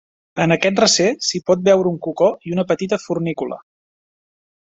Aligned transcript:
En 0.43 0.53
aquest 0.53 0.79
recer 0.83 1.09
s'hi 1.25 1.41
pot 1.49 1.61
veure 1.67 1.91
un 1.91 1.99
cocó 2.07 2.31
i 2.51 2.55
una 2.57 2.67
petita 2.73 3.01
fornícula. 3.05 3.61